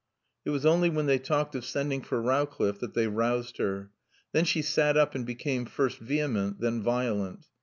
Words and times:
It 0.45 0.49
was 0.49 0.65
only 0.65 0.89
when 0.89 1.05
they 1.05 1.19
talked 1.19 1.53
of 1.53 1.63
sending 1.63 2.01
for 2.01 2.19
Rowcliffe 2.19 2.79
that 2.79 2.95
they 2.95 3.05
roused 3.05 3.57
her. 3.59 3.91
Then 4.31 4.45
she 4.45 4.63
sat 4.63 4.97
up 4.97 5.13
and 5.13 5.27
became, 5.27 5.67
first 5.67 5.99
vehement, 5.99 6.59
then 6.59 6.81
violent. 6.81 7.45